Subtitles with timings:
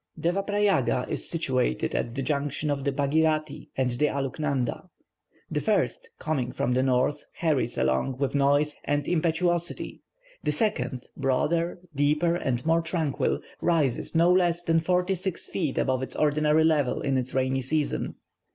[0.19, 4.89] Devaprayaga is situated at the junction of the Baghirati, and the Aluknanda.
[5.51, 10.01] The first, coming from the north, hurries along with noise and impetuosity;
[10.43, 16.01] the second, broader, deeper, and more tranquil, rises no less than forty six feet above
[16.01, 18.15] its ordinary level in the rainy season.